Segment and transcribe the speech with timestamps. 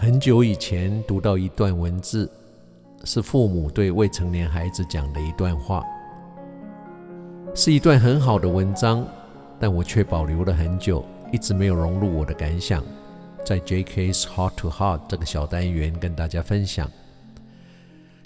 [0.00, 2.30] 很久以前读到一段文字，
[3.02, 5.84] 是父母对未成年孩子讲的一段话，
[7.52, 9.04] 是一段很好的文章，
[9.58, 12.80] 但我却保留了很久，一直没有融入我的感想，
[13.44, 16.88] 在 J.K.'s Heart to Heart 这个小单元跟大家分享。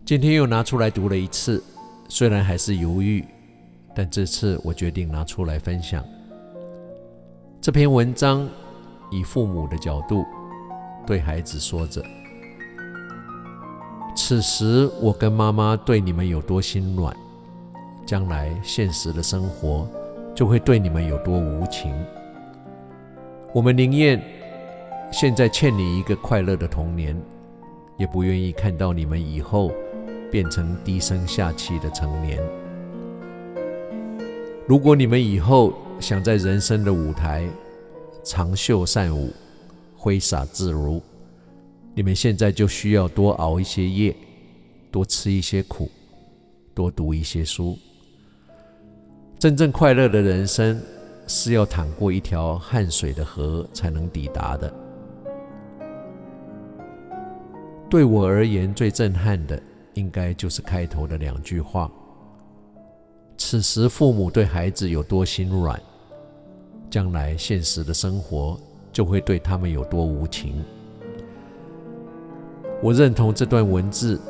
[0.04, 1.64] 今天又拿出来读了一次，
[2.06, 3.24] 虽然还是犹豫，
[3.94, 6.04] 但这次我决定拿出来分享。
[7.62, 8.46] 这篇文章
[9.10, 10.22] 以父母的角度。
[11.06, 12.02] 对孩子说着
[14.14, 17.14] ：“此时我跟妈妈对你们有多心软，
[18.06, 19.88] 将来现实的生活
[20.34, 21.92] 就会对你们有多无情。
[23.52, 24.22] 我们宁愿
[25.10, 27.20] 现在欠你一个快乐的童年，
[27.96, 29.72] 也不愿意看到你们以后
[30.30, 32.38] 变成低声下气的成年。
[34.66, 37.46] 如果你们以后想在人生的舞台
[38.22, 39.30] 长袖善舞，”
[40.02, 41.00] 挥洒自如，
[41.94, 44.12] 你们现在就需要多熬一些夜，
[44.90, 45.88] 多吃一些苦，
[46.74, 47.78] 多读一些书。
[49.38, 50.82] 真正快乐的人生
[51.28, 54.74] 是要淌过一条汗水的河才能抵达的。
[57.88, 59.62] 对我而言，最震撼的
[59.94, 61.88] 应该就是开头的两句话：
[63.38, 65.80] 此时父母对孩子有多心软，
[66.90, 68.58] 将来现实的生活。
[68.92, 70.62] 就会对他们有多无情。
[72.82, 74.20] 我认同这段文字，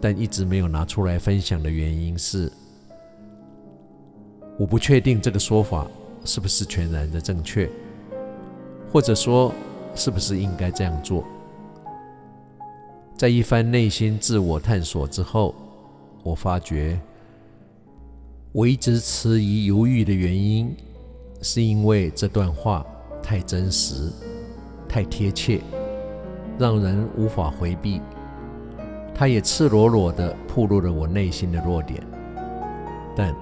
[0.00, 2.50] 但一直没有拿出来分享的原因是，
[4.58, 5.86] 我不确定这个说法
[6.24, 7.68] 是不是全然的正确，
[8.92, 9.52] 或者说
[9.94, 11.24] 是不是应该这样做。
[13.16, 15.54] 在一番内心自我探索之后，
[16.22, 17.00] 我发觉
[18.52, 20.74] 我一直迟疑犹豫的原因，
[21.42, 22.86] 是因为这段话。
[23.28, 24.12] 太真实，
[24.88, 25.60] 太贴切，
[26.60, 28.00] 让人无法回避。
[29.12, 32.00] 它也赤裸裸地暴露了我内心的弱点。
[33.16, 33.34] 但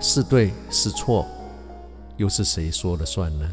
[0.00, 1.26] 是对是错，
[2.16, 3.46] 又是谁说了算呢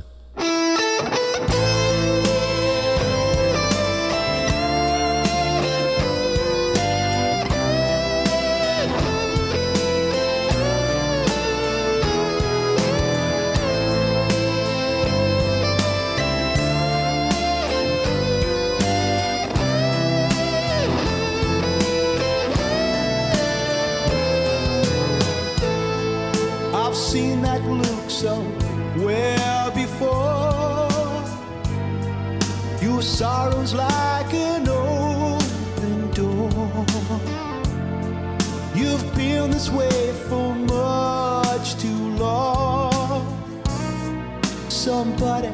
[33.19, 36.49] ？Sorrows like an open door.
[38.73, 43.25] You've been this way for much too long.
[44.69, 45.51] Somebody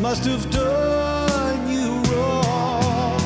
[0.00, 3.18] must have done you wrong.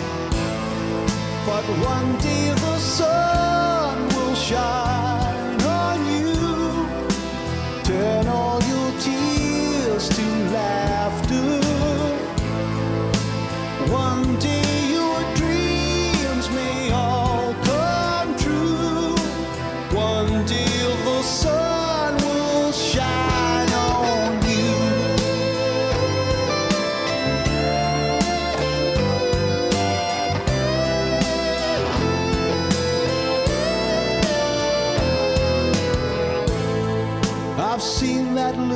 [1.46, 4.87] But one day the sun will shine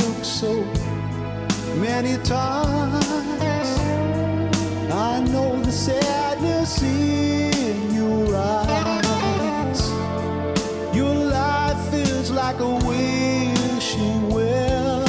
[0.03, 0.53] look so
[1.77, 3.69] many times.
[4.91, 9.81] I know the sadness in your eyes.
[10.95, 15.07] Your life is like a wishing well,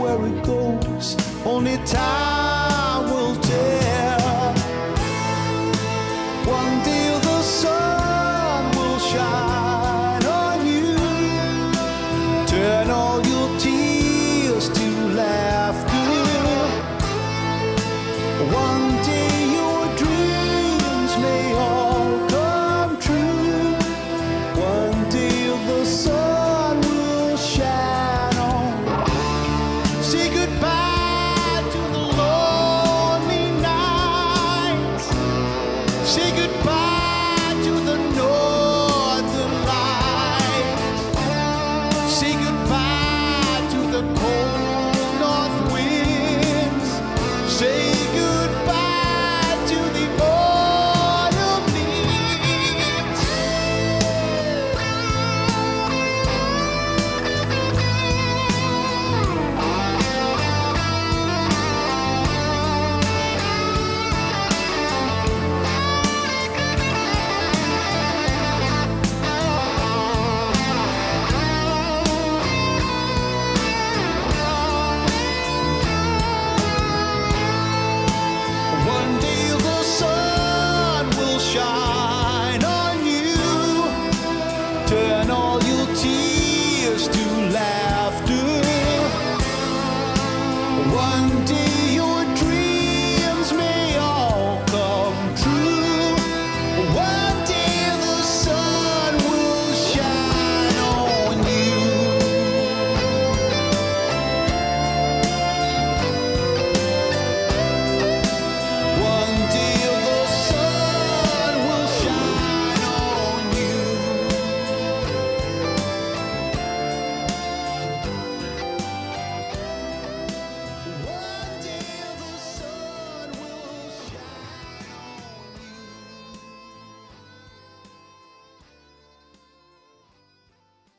[0.00, 2.51] where it goes only time.